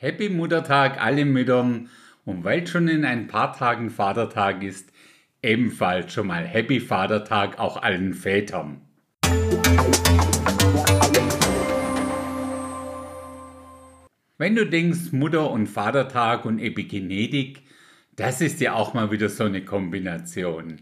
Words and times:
Happy 0.00 0.28
Muttertag 0.28 1.04
alle 1.04 1.24
Müttern 1.24 1.88
und 2.24 2.44
weil 2.44 2.64
schon 2.68 2.86
in 2.86 3.04
ein 3.04 3.26
paar 3.26 3.52
Tagen 3.52 3.90
Vatertag 3.90 4.62
ist, 4.62 4.92
ebenfalls 5.42 6.12
schon 6.12 6.28
mal 6.28 6.46
Happy 6.46 6.78
Vatertag 6.78 7.58
auch 7.58 7.82
allen 7.82 8.14
Vätern. 8.14 8.80
Wenn 14.36 14.54
du 14.54 14.66
denkst, 14.66 15.10
Mutter- 15.10 15.50
und 15.50 15.66
Vatertag 15.66 16.44
und 16.44 16.60
Epigenetik, 16.60 17.62
das 18.14 18.40
ist 18.40 18.60
ja 18.60 18.74
auch 18.74 18.94
mal 18.94 19.10
wieder 19.10 19.28
so 19.28 19.42
eine 19.42 19.64
Kombination, 19.64 20.76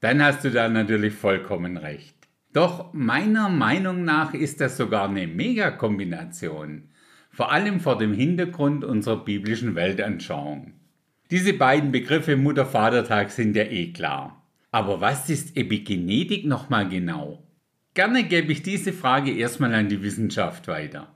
dann 0.00 0.24
hast 0.24 0.42
du 0.42 0.50
da 0.50 0.70
natürlich 0.70 1.12
vollkommen 1.12 1.76
recht. 1.76 2.16
Doch 2.54 2.94
meiner 2.94 3.50
Meinung 3.50 4.06
nach 4.06 4.32
ist 4.32 4.62
das 4.62 4.78
sogar 4.78 5.10
eine 5.10 5.26
Megakombination, 5.26 6.88
vor 7.34 7.50
allem 7.50 7.80
vor 7.80 7.98
dem 7.98 8.14
Hintergrund 8.14 8.84
unserer 8.84 9.24
biblischen 9.24 9.74
Weltanschauung. 9.74 10.74
Diese 11.32 11.52
beiden 11.52 11.90
Begriffe 11.90 12.36
Mutter-Vatertag 12.36 13.32
sind 13.32 13.56
ja 13.56 13.64
eh 13.64 13.92
klar. 13.92 14.46
Aber 14.70 15.00
was 15.00 15.28
ist 15.28 15.56
Epigenetik 15.56 16.44
nochmal 16.44 16.88
genau? 16.88 17.42
Gerne 17.94 18.22
gebe 18.24 18.52
ich 18.52 18.62
diese 18.62 18.92
Frage 18.92 19.32
erstmal 19.32 19.74
an 19.74 19.88
die 19.88 20.02
Wissenschaft 20.02 20.68
weiter. 20.68 21.12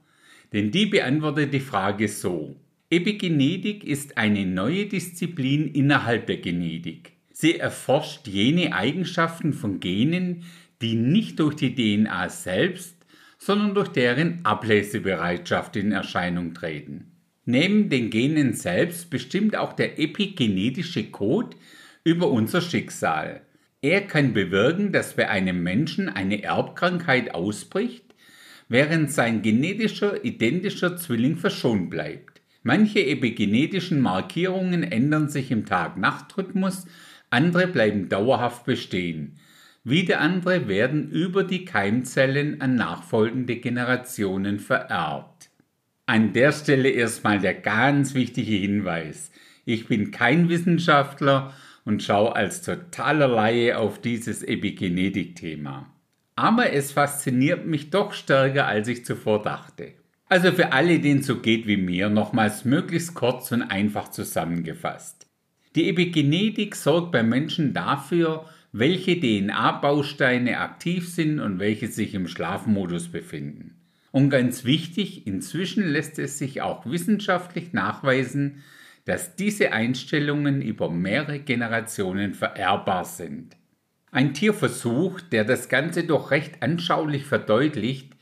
Denn 0.52 0.72
die 0.72 0.86
beantwortet 0.86 1.54
die 1.54 1.60
Frage 1.60 2.08
so. 2.08 2.56
Epigenetik 2.90 3.84
ist 3.84 4.18
eine 4.18 4.44
neue 4.44 4.86
Disziplin 4.86 5.68
innerhalb 5.68 6.26
der 6.26 6.38
Genetik. 6.38 7.12
Sie 7.32 7.58
erforscht 7.58 8.26
jene 8.26 8.74
Eigenschaften 8.74 9.52
von 9.52 9.78
Genen, 9.78 10.42
die 10.82 10.94
nicht 10.94 11.38
durch 11.38 11.54
die 11.54 11.74
DNA 11.74 12.28
selbst, 12.28 12.97
sondern 13.38 13.74
durch 13.74 13.88
deren 13.88 14.44
Ablesebereitschaft 14.44 15.76
in 15.76 15.92
Erscheinung 15.92 16.54
treten. 16.54 17.12
Neben 17.44 17.88
den 17.88 18.10
Genen 18.10 18.52
selbst 18.52 19.08
bestimmt 19.08 19.56
auch 19.56 19.72
der 19.72 19.98
epigenetische 19.98 21.04
Code 21.04 21.56
über 22.04 22.30
unser 22.30 22.60
Schicksal. 22.60 23.40
Er 23.80 24.02
kann 24.02 24.34
bewirken, 24.34 24.92
dass 24.92 25.14
bei 25.14 25.30
einem 25.30 25.62
Menschen 25.62 26.08
eine 26.08 26.42
Erbkrankheit 26.42 27.34
ausbricht, 27.34 28.04
während 28.68 29.12
sein 29.12 29.40
genetischer 29.40 30.24
identischer 30.24 30.96
Zwilling 30.96 31.36
verschont 31.36 31.88
bleibt. 31.88 32.42
Manche 32.62 33.06
epigenetischen 33.06 34.00
Markierungen 34.00 34.82
ändern 34.82 35.28
sich 35.28 35.50
im 35.50 35.64
Tag-Nacht-Rhythmus, 35.64 36.86
andere 37.30 37.66
bleiben 37.68 38.08
dauerhaft 38.08 38.64
bestehen. 38.64 39.38
Wieder 39.88 40.20
andere 40.20 40.68
werden 40.68 41.10
über 41.10 41.44
die 41.44 41.64
Keimzellen 41.64 42.60
an 42.60 42.74
nachfolgende 42.74 43.56
Generationen 43.56 44.60
vererbt. 44.60 45.48
An 46.04 46.34
der 46.34 46.52
Stelle 46.52 46.90
erstmal 46.90 47.38
der 47.38 47.54
ganz 47.54 48.12
wichtige 48.12 48.52
Hinweis. 48.52 49.32
Ich 49.64 49.86
bin 49.86 50.10
kein 50.10 50.50
Wissenschaftler 50.50 51.54
und 51.86 52.02
schaue 52.02 52.36
als 52.36 52.60
totaler 52.60 53.28
Laie 53.28 53.78
auf 53.78 53.98
dieses 53.98 54.42
Epigenetik-Thema. 54.42 55.90
Aber 56.36 56.70
es 56.74 56.92
fasziniert 56.92 57.64
mich 57.64 57.88
doch 57.88 58.12
stärker, 58.12 58.66
als 58.66 58.88
ich 58.88 59.06
zuvor 59.06 59.40
dachte. 59.40 59.94
Also 60.26 60.52
für 60.52 60.72
alle, 60.72 61.00
denen 61.00 61.22
so 61.22 61.38
geht 61.38 61.66
wie 61.66 61.78
mir, 61.78 62.10
nochmals 62.10 62.66
möglichst 62.66 63.14
kurz 63.14 63.52
und 63.52 63.62
einfach 63.62 64.10
zusammengefasst. 64.10 65.26
Die 65.76 65.88
Epigenetik 65.88 66.76
sorgt 66.76 67.10
beim 67.10 67.30
Menschen 67.30 67.72
dafür, 67.72 68.44
welche 68.72 69.18
DNA-Bausteine 69.18 70.58
aktiv 70.60 71.08
sind 71.08 71.40
und 71.40 71.58
welche 71.58 71.88
sich 71.88 72.14
im 72.14 72.28
Schlafmodus 72.28 73.08
befinden. 73.08 73.74
Und 74.10 74.30
ganz 74.30 74.64
wichtig, 74.64 75.26
inzwischen 75.26 75.86
lässt 75.86 76.18
es 76.18 76.38
sich 76.38 76.62
auch 76.62 76.86
wissenschaftlich 76.86 77.72
nachweisen, 77.72 78.62
dass 79.04 79.36
diese 79.36 79.72
Einstellungen 79.72 80.60
über 80.60 80.90
mehrere 80.90 81.38
Generationen 81.38 82.34
vererbbar 82.34 83.04
sind. 83.04 83.56
Ein 84.10 84.34
Tierversuch, 84.34 85.20
der 85.20 85.44
das 85.44 85.68
Ganze 85.68 86.04
doch 86.04 86.30
recht 86.30 86.62
anschaulich 86.62 87.24
verdeutlicht, 87.24 88.12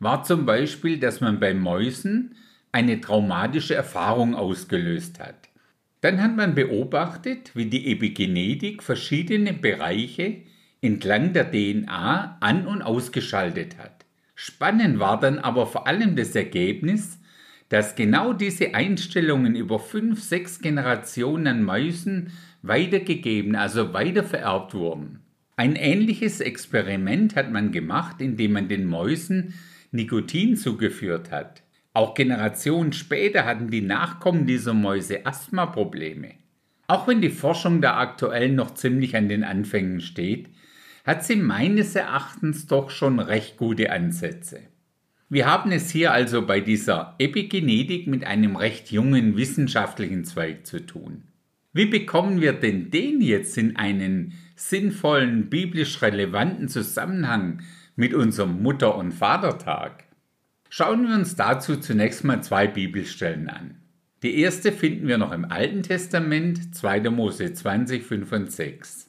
war 0.00 0.22
zum 0.22 0.46
Beispiel, 0.46 0.98
dass 0.98 1.20
man 1.20 1.40
bei 1.40 1.54
Mäusen 1.54 2.36
eine 2.72 3.00
traumatische 3.00 3.74
Erfahrung 3.74 4.34
ausgelöst 4.34 5.18
hat. 5.18 5.47
Dann 6.00 6.22
hat 6.22 6.36
man 6.36 6.54
beobachtet, 6.54 7.50
wie 7.54 7.66
die 7.66 7.90
Epigenetik 7.90 8.82
verschiedene 8.82 9.52
Bereiche 9.52 10.42
entlang 10.80 11.32
der 11.32 11.50
DNA 11.50 12.38
an- 12.40 12.66
und 12.66 12.82
ausgeschaltet 12.82 13.78
hat. 13.78 14.04
Spannend 14.36 15.00
war 15.00 15.18
dann 15.18 15.40
aber 15.40 15.66
vor 15.66 15.88
allem 15.88 16.14
das 16.14 16.36
Ergebnis, 16.36 17.18
dass 17.68 17.96
genau 17.96 18.32
diese 18.32 18.74
Einstellungen 18.74 19.56
über 19.56 19.80
fünf, 19.80 20.22
sechs 20.22 20.60
Generationen 20.60 21.46
an 21.48 21.64
Mäusen 21.64 22.30
weitergegeben, 22.62 23.56
also 23.56 23.92
weitervererbt 23.92 24.74
wurden. 24.74 25.20
Ein 25.56 25.74
ähnliches 25.74 26.40
Experiment 26.40 27.34
hat 27.34 27.50
man 27.50 27.72
gemacht, 27.72 28.20
indem 28.20 28.52
man 28.52 28.68
den 28.68 28.86
Mäusen 28.86 29.54
Nikotin 29.90 30.56
zugeführt 30.56 31.32
hat. 31.32 31.62
Auch 31.98 32.14
Generationen 32.14 32.92
später 32.92 33.44
hatten 33.44 33.72
die 33.72 33.80
Nachkommen 33.80 34.46
dieser 34.46 34.72
Mäuse 34.72 35.26
Asthmaprobleme. 35.26 36.34
Auch 36.86 37.08
wenn 37.08 37.20
die 37.20 37.28
Forschung 37.28 37.82
da 37.82 37.96
aktuell 37.96 38.50
noch 38.50 38.74
ziemlich 38.74 39.16
an 39.16 39.28
den 39.28 39.42
Anfängen 39.42 40.00
steht, 40.00 40.48
hat 41.04 41.24
sie 41.24 41.34
meines 41.34 41.96
Erachtens 41.96 42.68
doch 42.68 42.90
schon 42.90 43.18
recht 43.18 43.56
gute 43.56 43.90
Ansätze. 43.90 44.60
Wir 45.28 45.46
haben 45.46 45.72
es 45.72 45.90
hier 45.90 46.12
also 46.12 46.46
bei 46.46 46.60
dieser 46.60 47.16
Epigenetik 47.18 48.06
mit 48.06 48.22
einem 48.22 48.54
recht 48.54 48.92
jungen 48.92 49.36
wissenschaftlichen 49.36 50.24
Zweig 50.24 50.68
zu 50.68 50.86
tun. 50.86 51.24
Wie 51.72 51.86
bekommen 51.86 52.40
wir 52.40 52.52
denn 52.52 52.92
den 52.92 53.20
jetzt 53.20 53.58
in 53.58 53.74
einen 53.74 54.34
sinnvollen, 54.54 55.50
biblisch 55.50 56.00
relevanten 56.00 56.68
Zusammenhang 56.68 57.62
mit 57.96 58.14
unserem 58.14 58.62
Mutter- 58.62 58.96
und 58.96 59.10
Vatertag? 59.10 60.07
Schauen 60.70 61.08
wir 61.08 61.14
uns 61.14 61.34
dazu 61.34 61.76
zunächst 61.76 62.24
mal 62.24 62.42
zwei 62.42 62.66
Bibelstellen 62.66 63.48
an. 63.48 63.76
Die 64.22 64.38
erste 64.40 64.70
finden 64.72 65.08
wir 65.08 65.16
noch 65.16 65.32
im 65.32 65.44
Alten 65.44 65.82
Testament, 65.82 66.74
2. 66.74 67.08
Mose 67.10 67.52
20, 67.52 68.04
5 68.04 68.32
und 68.32 68.52
6. 68.52 69.08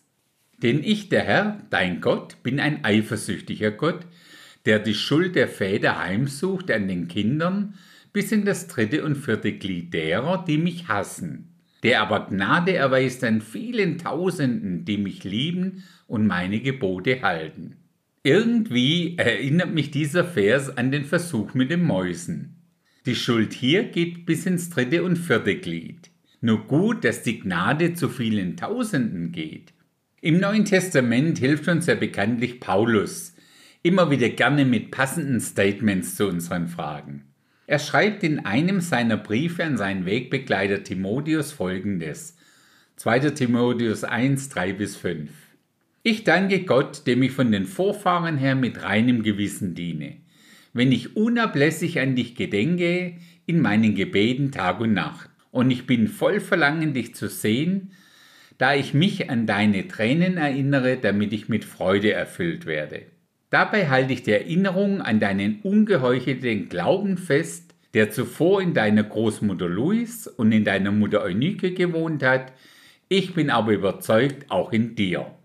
Denn 0.62 0.84
ich, 0.84 1.10
der 1.10 1.24
Herr, 1.24 1.58
dein 1.70 2.00
Gott, 2.00 2.42
bin 2.44 2.60
ein 2.60 2.86
eifersüchtiger 2.86 3.72
Gott, 3.72 4.06
der 4.66 4.80
die 4.80 4.94
Schuld 4.94 5.36
der 5.36 5.48
Väter 5.48 6.00
heimsucht 6.00 6.70
an 6.72 6.88
den 6.88 7.08
Kindern 7.08 7.74
bis 8.14 8.32
in 8.32 8.46
das 8.46 8.68
dritte 8.68 9.04
und 9.04 9.16
vierte 9.16 9.54
Glied 9.54 9.94
derer, 9.94 10.46
die 10.46 10.58
mich 10.58 10.88
hassen, 10.88 11.56
der 11.84 12.02
aber 12.02 12.28
Gnade 12.28 12.74
erweist 12.74 13.24
an 13.24 13.42
vielen 13.42 13.98
Tausenden, 13.98 14.86
die 14.86 14.98
mich 14.98 15.24
lieben 15.24 15.84
und 16.08 16.28
meine 16.28 16.60
Gebote 16.60 17.22
halten. 17.22 17.79
Irgendwie 18.24 19.18
erinnert 19.18 19.74
mich 19.74 19.92
dieser 19.92 20.26
Vers 20.26 20.76
an 20.76 20.92
den 20.92 21.06
Versuch 21.06 21.54
mit 21.54 21.72
den 21.72 21.84
Mäusen. 21.84 22.58
Die 23.06 23.16
Schuld 23.16 23.54
hier 23.54 23.84
geht 23.84 24.26
bis 24.26 24.46
ins 24.46 24.70
dritte 24.70 25.04
und 25.04 25.16
vierte 25.16 25.56
Glied. 25.56 26.12
Nur 26.42 26.68
gut, 26.68 27.06
dass 27.06 27.24
die 27.24 27.40
Gnade 27.40 27.94
zu 27.94 28.10
vielen 28.10 28.58
Tausenden 28.58 29.32
geht. 29.32 29.74
Im 30.22 30.40
Neuen 30.40 30.66
Testament 30.66 31.38
hilft 31.38 31.70
uns 31.70 31.86
ja 31.86 31.96
bekanntlich 31.96 32.60
Paulus, 32.60 33.36
immer 33.84 34.12
wieder 34.12 34.28
gerne 34.28 34.66
mit 34.66 34.92
passenden 34.92 35.40
Statements 35.40 36.16
zu 36.16 36.28
unseren 36.28 36.68
Fragen. 36.68 37.24
Er 37.68 37.80
schreibt 37.80 38.24
in 38.24 38.40
einem 38.40 38.82
seiner 38.82 39.16
Briefe 39.16 39.64
an 39.64 39.78
seinen 39.78 40.06
Wegbegleiter 40.06 40.84
Timotheus 40.84 41.54
folgendes. 41.54 42.36
2. 42.98 43.32
Timotheus 43.32 44.04
1, 44.04 44.50
3 44.50 44.74
bis 44.74 44.98
5. 44.98 45.30
Ich 46.02 46.24
danke 46.24 46.64
Gott, 46.64 47.08
dem 47.08 47.24
ich 47.24 47.34
von 47.34 47.52
den 47.52 47.66
Vorfahren 47.66 48.38
her 48.38 48.56
mit 48.56 48.84
reinem 48.84 49.22
Gewissen 49.22 49.76
diene, 49.76 50.16
wenn 50.72 50.94
ich 50.94 51.18
unablässig 51.18 52.00
an 52.00 52.16
dich 52.16 52.36
gedenke 52.36 53.16
in 53.46 53.60
meinen 53.62 53.96
Gebeten 53.96 54.54
Tag 54.54 54.80
und 54.80 54.94
Nacht. 54.94 55.30
Und 55.52 55.72
ich 55.72 55.86
bin 55.86 56.08
voll 56.08 56.40
Verlangen, 56.40 56.94
dich 56.94 57.16
zu 57.16 57.28
sehen, 57.28 57.92
da 58.58 58.76
ich 58.76 58.94
mich 58.94 59.30
an 59.30 59.46
deine 59.46 59.90
Tränen 59.90 60.38
erinnere, 60.38 60.96
damit 60.96 61.34
ich 61.34 61.50
mit 61.50 61.66
Freude 61.66 62.14
erfüllt 62.14 62.66
werde. 62.66 63.08
Dabei 63.50 63.90
halte 63.90 64.14
ich 64.14 64.24
die 64.24 64.32
Erinnerung 64.32 65.02
an 65.02 65.20
deinen 65.20 65.60
ungeheuchelten 65.64 66.70
Glauben 66.70 67.18
fest, 67.18 67.76
der 67.94 68.10
zuvor 68.10 68.62
in 68.62 68.74
deiner 68.74 69.04
Großmutter 69.04 69.68
Louis 69.68 70.28
und 70.28 70.54
in 70.54 70.64
deiner 70.64 70.92
Mutter 70.92 71.24
Eunike 71.24 71.74
gewohnt 71.74 72.24
hat. 72.24 72.54
Ich 73.10 73.34
bin 73.34 73.50
aber 73.50 73.74
überzeugt, 73.74 74.50
auch 74.50 74.72
in 74.72 74.96
dir. 74.96 75.36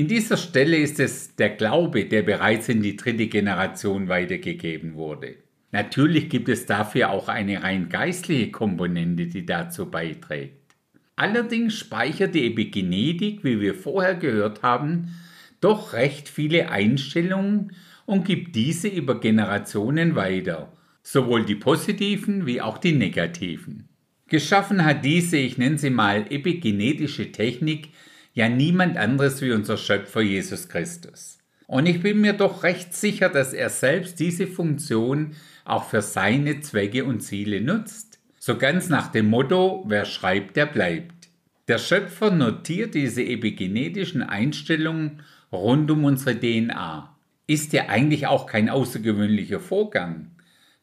In 0.00 0.08
dieser 0.08 0.38
Stelle 0.38 0.78
ist 0.78 0.98
es 0.98 1.36
der 1.36 1.50
Glaube, 1.50 2.06
der 2.06 2.22
bereits 2.22 2.70
in 2.70 2.80
die 2.80 2.96
dritte 2.96 3.26
Generation 3.26 4.08
weitergegeben 4.08 4.94
wurde. 4.94 5.34
Natürlich 5.72 6.30
gibt 6.30 6.48
es 6.48 6.64
dafür 6.64 7.10
auch 7.10 7.28
eine 7.28 7.62
rein 7.62 7.90
geistliche 7.90 8.50
Komponente, 8.50 9.26
die 9.26 9.44
dazu 9.44 9.90
beiträgt. 9.90 10.74
Allerdings 11.16 11.76
speichert 11.76 12.34
die 12.34 12.46
Epigenetik, 12.46 13.44
wie 13.44 13.60
wir 13.60 13.74
vorher 13.74 14.14
gehört 14.14 14.62
haben, 14.62 15.14
doch 15.60 15.92
recht 15.92 16.30
viele 16.30 16.70
Einstellungen 16.70 17.72
und 18.06 18.24
gibt 18.24 18.56
diese 18.56 18.88
über 18.88 19.20
Generationen 19.20 20.14
weiter. 20.16 20.72
sowohl 21.02 21.44
die 21.44 21.56
positiven 21.56 22.46
wie 22.46 22.62
auch 22.62 22.78
die 22.78 22.92
negativen. 22.92 23.90
Geschaffen 24.28 24.82
hat 24.82 25.04
diese, 25.04 25.36
ich 25.36 25.58
nenne 25.58 25.76
sie 25.76 25.90
mal 25.90 26.24
epigenetische 26.30 27.32
Technik, 27.32 27.90
ja 28.32 28.48
niemand 28.48 28.96
anderes 28.96 29.40
wie 29.42 29.52
unser 29.52 29.76
Schöpfer 29.76 30.20
Jesus 30.20 30.68
Christus. 30.68 31.38
Und 31.66 31.86
ich 31.86 32.02
bin 32.02 32.20
mir 32.20 32.32
doch 32.32 32.62
recht 32.64 32.94
sicher, 32.94 33.28
dass 33.28 33.52
er 33.52 33.70
selbst 33.70 34.18
diese 34.18 34.46
Funktion 34.46 35.36
auch 35.64 35.84
für 35.84 36.02
seine 36.02 36.60
Zwecke 36.60 37.04
und 37.04 37.20
Ziele 37.20 37.60
nutzt. 37.60 38.18
So 38.38 38.56
ganz 38.56 38.88
nach 38.88 39.08
dem 39.08 39.28
Motto, 39.28 39.84
wer 39.86 40.04
schreibt, 40.04 40.56
der 40.56 40.66
bleibt. 40.66 41.28
Der 41.68 41.78
Schöpfer 41.78 42.32
notiert 42.32 42.94
diese 42.94 43.22
epigenetischen 43.22 44.22
Einstellungen 44.22 45.22
rund 45.52 45.90
um 45.90 46.04
unsere 46.04 46.38
DNA. 46.38 47.16
Ist 47.46 47.72
ja 47.72 47.88
eigentlich 47.88 48.26
auch 48.26 48.46
kein 48.46 48.68
außergewöhnlicher 48.68 49.60
Vorgang. 49.60 50.32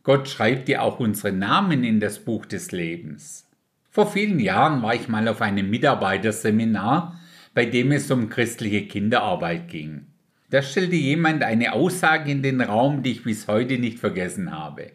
Gott 0.04 0.30
schreibt 0.30 0.70
ja 0.70 0.82
auch 0.82 1.02
unsere 1.02 1.34
Namen 1.34 1.84
in 1.84 2.00
das 2.00 2.20
Buch 2.20 2.46
des 2.46 2.72
Lebens. 2.72 3.46
Vor 3.90 4.10
vielen 4.10 4.40
Jahren 4.40 4.82
war 4.82 4.96
ich 4.96 5.10
mal 5.10 5.28
auf 5.28 5.42
einem 5.42 5.70
Mitarbeiterseminar, 5.70 7.20
bei 7.58 7.66
dem 7.66 7.92
es 7.92 8.12
um 8.12 8.30
christliche 8.30 8.84
Kinderarbeit 8.84 9.68
ging. 9.68 10.06
Da 10.52 10.62
stellte 10.62 10.96
jemand 10.96 11.42
eine 11.42 11.74
Aussage 11.74 12.30
in 12.30 12.44
den 12.44 12.62
Raum, 12.62 13.02
die 13.02 13.14
ich 13.14 13.24
bis 13.24 13.48
heute 13.48 13.80
nicht 13.80 13.98
vergessen 13.98 14.52
habe. 14.52 14.92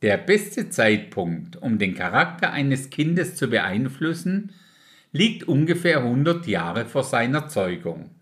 Der 0.00 0.16
beste 0.16 0.70
Zeitpunkt, 0.70 1.60
um 1.60 1.76
den 1.76 1.94
Charakter 1.94 2.54
eines 2.54 2.88
Kindes 2.88 3.34
zu 3.36 3.50
beeinflussen, 3.50 4.54
liegt 5.12 5.46
ungefähr 5.46 5.98
100 5.98 6.46
Jahre 6.46 6.86
vor 6.86 7.04
seiner 7.04 7.48
Zeugung. 7.48 8.12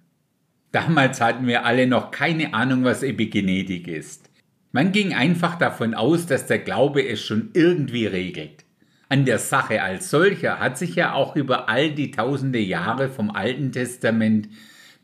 Damals 0.72 1.20
hatten 1.20 1.46
wir 1.46 1.64
alle 1.64 1.86
noch 1.86 2.10
keine 2.10 2.52
Ahnung, 2.52 2.82
was 2.82 3.04
Epigenetik 3.04 3.86
ist. 3.86 4.28
Man 4.72 4.90
ging 4.90 5.14
einfach 5.14 5.54
davon 5.54 5.94
aus, 5.94 6.26
dass 6.26 6.46
der 6.46 6.58
Glaube 6.58 7.06
es 7.06 7.24
schon 7.24 7.50
irgendwie 7.54 8.06
regelt. 8.06 8.64
An 9.08 9.24
der 9.24 9.38
Sache 9.38 9.82
als 9.82 10.10
solcher 10.10 10.58
hat 10.60 10.78
sich 10.78 10.94
ja 10.94 11.12
auch 11.12 11.36
über 11.36 11.68
all 11.68 11.90
die 11.90 12.10
tausende 12.10 12.58
Jahre 12.58 13.08
vom 13.08 13.30
Alten 13.30 13.70
Testament 13.70 14.48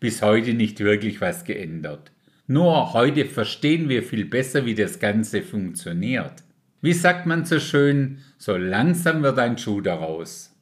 bis 0.00 0.22
heute 0.22 0.54
nicht 0.54 0.80
wirklich 0.80 1.20
was 1.20 1.44
geändert. 1.44 2.10
Nur 2.46 2.94
heute 2.94 3.26
verstehen 3.26 3.88
wir 3.88 4.02
viel 4.02 4.24
besser, 4.24 4.64
wie 4.66 4.74
das 4.74 4.98
Ganze 4.98 5.42
funktioniert. 5.42 6.42
Wie 6.80 6.94
sagt 6.94 7.26
man 7.26 7.44
so 7.44 7.60
schön, 7.60 8.18
so 8.38 8.56
langsam 8.56 9.22
wird 9.22 9.38
ein 9.38 9.58
Schuh 9.58 9.82
daraus. 9.82 10.56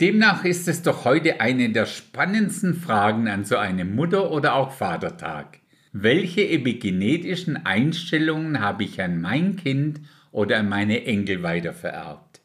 Demnach 0.00 0.44
ist 0.44 0.66
es 0.66 0.82
doch 0.82 1.04
heute 1.04 1.40
eine 1.40 1.70
der 1.70 1.84
spannendsten 1.84 2.74
Fragen 2.74 3.28
an 3.28 3.44
so 3.44 3.56
einem 3.56 3.94
Mutter- 3.94 4.30
oder 4.30 4.54
auch 4.54 4.72
Vatertag. 4.72 5.58
Welche 5.92 6.48
epigenetischen 6.48 7.66
Einstellungen 7.66 8.60
habe 8.60 8.84
ich 8.84 9.02
an 9.02 9.20
mein 9.20 9.56
Kind 9.56 10.00
oder 10.30 10.58
an 10.58 10.68
meine 10.68 11.04
Enkel 11.04 11.42
weitervererbt? 11.42 12.37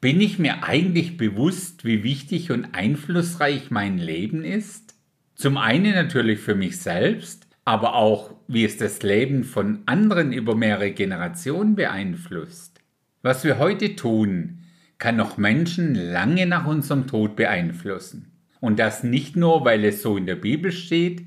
Bin 0.00 0.20
ich 0.20 0.38
mir 0.38 0.62
eigentlich 0.62 1.16
bewusst, 1.16 1.84
wie 1.84 2.04
wichtig 2.04 2.52
und 2.52 2.66
einflussreich 2.72 3.72
mein 3.72 3.98
Leben 3.98 4.44
ist? 4.44 4.94
Zum 5.34 5.56
einen 5.56 5.92
natürlich 5.92 6.38
für 6.38 6.54
mich 6.54 6.78
selbst, 6.78 7.48
aber 7.64 7.96
auch, 7.96 8.32
wie 8.46 8.64
es 8.64 8.76
das 8.76 9.02
Leben 9.02 9.42
von 9.42 9.80
anderen 9.86 10.32
über 10.32 10.54
mehrere 10.54 10.92
Generationen 10.92 11.74
beeinflusst. 11.74 12.80
Was 13.22 13.42
wir 13.42 13.58
heute 13.58 13.96
tun, 13.96 14.60
kann 14.98 15.16
noch 15.16 15.36
Menschen 15.36 15.96
lange 15.96 16.46
nach 16.46 16.66
unserem 16.66 17.08
Tod 17.08 17.34
beeinflussen. 17.34 18.30
Und 18.60 18.78
das 18.78 19.02
nicht 19.02 19.34
nur, 19.34 19.64
weil 19.64 19.84
es 19.84 20.00
so 20.00 20.16
in 20.16 20.26
der 20.26 20.36
Bibel 20.36 20.70
steht, 20.70 21.22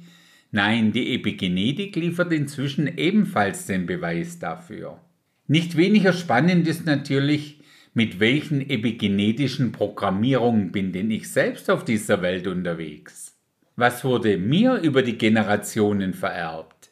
nein, 0.52 0.94
die 0.94 1.14
Epigenetik 1.14 1.98
liefert 1.98 2.32
inzwischen 2.32 2.88
ebenfalls 2.98 3.66
den 3.66 3.86
Beweis 3.86 4.40
dafür. 4.40 5.02
Nicht 5.48 5.76
weniger 5.76 6.14
spannend 6.14 6.68
ist 6.70 6.86
natürlich, 6.86 7.61
mit 7.94 8.20
welchen 8.20 8.62
epigenetischen 8.62 9.72
Programmierungen 9.72 10.72
bin 10.72 10.94
denn 10.94 11.12
ich 11.12 11.30
selbst 11.32 11.70
auf 11.70 11.84
dieser 11.84 12.22
Welt 12.22 12.48
unterwegs. 12.48 13.38
Was 13.76 14.04
wurde 14.04 14.38
mir 14.38 14.76
über 14.78 15.02
die 15.02 15.18
Generationen 15.18 16.14
vererbt? 16.14 16.92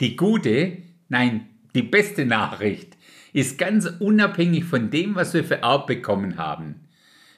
Die 0.00 0.16
gute, 0.16 0.78
nein, 1.08 1.46
die 1.74 1.82
beste 1.82 2.26
Nachricht 2.26 2.96
ist 3.32 3.58
ganz 3.58 3.86
unabhängig 4.00 4.64
von 4.64 4.90
dem, 4.90 5.14
was 5.14 5.34
wir 5.34 5.44
vererbt 5.44 5.86
bekommen 5.86 6.36
haben. 6.36 6.88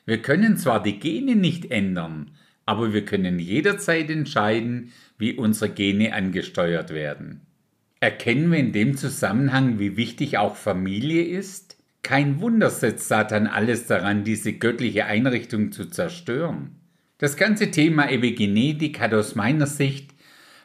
Wir 0.06 0.22
können 0.22 0.56
zwar 0.56 0.82
die 0.82 0.98
Gene 0.98 1.36
nicht 1.36 1.70
ändern, 1.70 2.30
aber 2.64 2.92
wir 2.92 3.04
können 3.04 3.38
jederzeit 3.38 4.08
entscheiden, 4.08 4.92
wie 5.18 5.34
unsere 5.34 5.70
Gene 5.70 6.14
angesteuert 6.14 6.90
werden. 6.90 7.42
Erkennen 8.00 8.50
wir 8.50 8.58
in 8.58 8.72
dem 8.72 8.96
Zusammenhang, 8.96 9.78
wie 9.78 9.96
wichtig 9.96 10.38
auch 10.38 10.56
Familie 10.56 11.22
ist? 11.22 11.76
Kein 12.02 12.40
Wunder 12.40 12.70
setzt 12.70 13.08
Satan 13.08 13.46
alles 13.46 13.86
daran, 13.86 14.24
diese 14.24 14.52
göttliche 14.52 15.06
Einrichtung 15.06 15.70
zu 15.70 15.86
zerstören. 15.86 16.76
Das 17.18 17.36
ganze 17.36 17.70
Thema 17.70 18.10
Epigenetik 18.10 18.98
hat 18.98 19.14
aus 19.14 19.36
meiner 19.36 19.66
Sicht 19.66 20.12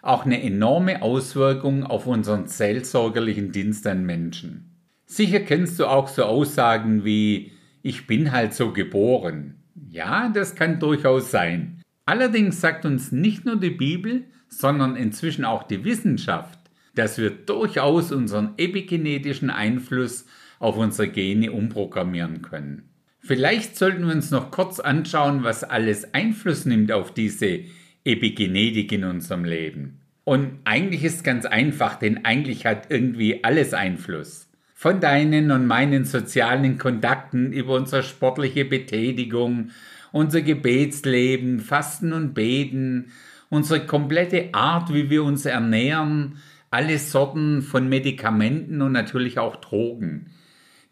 auch 0.02 0.26
eine 0.26 0.42
enorme 0.42 1.04
Auswirkung 1.04 1.84
auf 1.84 2.08
unseren 2.08 2.48
seelsorgerlichen 2.48 3.52
Dienst 3.52 3.86
an 3.86 4.06
Menschen. 4.06 4.76
Sicher 5.06 5.40
kennst 5.42 5.80
du 5.80 5.86
auch 5.86 6.08
so 6.08 6.24
Aussagen 6.24 7.06
wie 7.06 7.52
ich 7.84 8.08
bin 8.08 8.32
halt 8.32 8.54
so 8.54 8.74
geboren. 8.74 9.56
Ja, 9.90 10.30
das 10.30 10.56
kann 10.56 10.80
durchaus 10.80 11.32
sein. 11.32 11.82
Allerdings 12.06 12.60
sagt 12.60 12.86
uns 12.86 13.12
nicht 13.12 13.46
nur 13.46 13.58
die 13.58 13.70
Bibel, 13.70 14.26
sondern 14.50 14.96
inzwischen 14.96 15.46
auch 15.46 15.64
die 15.64 15.86
Wissenschaft, 15.86 16.60
dass 16.96 17.18
wir 17.18 17.30
durchaus 17.30 18.12
unseren 18.12 18.56
epigenetischen 18.58 19.50
Einfluss 19.50 20.26
auf 20.60 20.78
unsere 20.78 21.10
Gene 21.10 21.52
umprogrammieren 21.52 22.42
können. 22.42 22.90
Vielleicht 23.20 23.76
sollten 23.76 24.08
wir 24.08 24.14
uns 24.14 24.32
noch 24.32 24.52
kurz 24.52 24.80
anschauen, 24.80 25.44
was 25.44 25.64
alles 25.64 26.14
Einfluss 26.14 26.66
nimmt 26.66 26.92
auf 26.92 27.14
diese 27.14 27.62
Epigenetik 28.06 28.92
in 28.92 29.04
unserem 29.04 29.44
Leben. 29.44 30.00
Und 30.24 30.60
eigentlich 30.64 31.04
ist 31.04 31.16
es 31.16 31.24
ganz 31.24 31.46
einfach, 31.46 32.00
denn 32.00 32.26
eigentlich 32.26 32.66
hat 32.66 32.88
irgendwie 32.90 33.44
alles 33.44 33.74
Einfluss. 33.74 34.50
Von 34.74 35.00
deinen 35.00 35.52
und 35.52 35.68
meinen 35.68 36.06
sozialen 36.06 36.78
Kontakten 36.78 37.52
über 37.52 37.76
unsere 37.76 38.04
sportliche 38.04 38.64
Betätigung, 38.64 39.72
unser 40.12 40.42
Gebetsleben, 40.42 41.60
Fasten 41.60 42.14
und 42.14 42.34
Beten, 42.34 43.12
unsere 43.50 43.86
komplette 43.86 44.54
Art, 44.54 44.94
wie 44.94 45.10
wir 45.10 45.24
uns 45.24 45.46
ernähren, 45.46 46.38
alle 46.70 46.98
Sorten 47.00 47.62
von 47.62 47.90
Medikamenten 47.90 48.82
und 48.82 48.92
natürlich 48.92 49.40
auch 49.40 49.56
Drogen. 49.58 50.28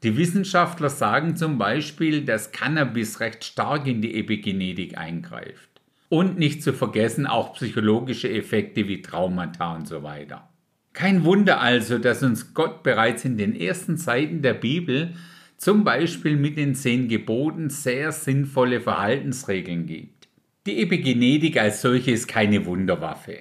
Die 0.04 0.18
Wissenschaftler 0.18 0.90
sagen 0.90 1.36
zum 1.36 1.58
Beispiel, 1.58 2.24
dass 2.26 2.52
Cannabis 2.52 3.20
recht 3.20 3.44
stark 3.44 3.88
in 3.88 4.02
die 4.02 4.20
Epigenetik 4.20 4.98
eingreift. 4.98 5.70
Und 6.10 6.38
nicht 6.38 6.62
zu 6.62 6.74
vergessen 6.74 7.26
auch 7.26 7.54
psychologische 7.54 8.30
Effekte 8.30 8.88
wie 8.88 9.02
Traumata 9.02 9.76
und 9.76 9.88
so 9.88 10.04
weiter. 10.04 10.50
Kein 10.94 11.24
Wunder 11.26 11.60
also, 11.60 11.98
dass 11.98 12.24
uns 12.24 12.54
Gott 12.54 12.84
bereits 12.84 13.26
in 13.26 13.38
den 13.38 13.56
ersten 13.56 13.98
Seiten 13.98 14.42
der 14.42 14.54
Bibel 14.54 15.14
zum 15.58 15.84
Beispiel 15.84 16.38
mit 16.38 16.58
den 16.58 16.76
zehn 16.76 17.08
Geboten 17.08 17.70
sehr 17.70 18.12
sinnvolle 18.12 18.82
Verhaltensregeln 18.82 19.88
gibt. 19.88 20.28
Die 20.68 20.82
Epigenetik 20.82 21.58
als 21.58 21.82
solche 21.82 22.12
ist 22.12 22.28
keine 22.28 22.66
Wunderwaffe. 22.66 23.40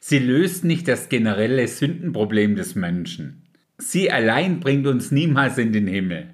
Sie 0.00 0.18
löst 0.18 0.64
nicht 0.64 0.86
das 0.86 1.08
generelle 1.08 1.66
Sündenproblem 1.66 2.56
des 2.56 2.74
Menschen. 2.74 3.47
Sie 3.78 4.10
allein 4.10 4.60
bringt 4.60 4.86
uns 4.86 5.10
niemals 5.12 5.56
in 5.56 5.72
den 5.72 5.86
Himmel. 5.86 6.30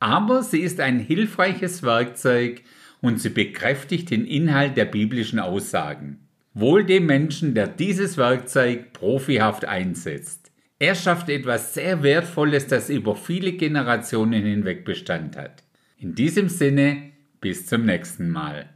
Aber 0.00 0.42
sie 0.42 0.60
ist 0.60 0.80
ein 0.80 0.98
hilfreiches 0.98 1.84
Werkzeug 1.84 2.62
und 3.00 3.20
sie 3.20 3.30
bekräftigt 3.30 4.10
den 4.10 4.26
Inhalt 4.26 4.76
der 4.76 4.86
biblischen 4.86 5.38
Aussagen. 5.38 6.28
Wohl 6.54 6.84
dem 6.84 7.06
Menschen, 7.06 7.54
der 7.54 7.68
dieses 7.68 8.18
Werkzeug 8.18 8.92
profihaft 8.92 9.64
einsetzt. 9.64 10.50
Er 10.78 10.96
schafft 10.96 11.28
etwas 11.28 11.74
sehr 11.74 12.02
Wertvolles, 12.02 12.66
das 12.66 12.90
über 12.90 13.14
viele 13.14 13.52
Generationen 13.52 14.44
hinweg 14.44 14.84
Bestand 14.84 15.36
hat. 15.36 15.62
In 15.96 16.16
diesem 16.16 16.48
Sinne, 16.48 17.12
bis 17.40 17.66
zum 17.66 17.86
nächsten 17.86 18.28
Mal. 18.28 18.66